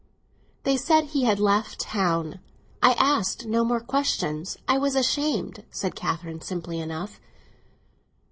[0.63, 2.39] "They said he had left town.
[2.81, 7.19] I asked no more questions; I was ashamed," said Catherine, simply enough.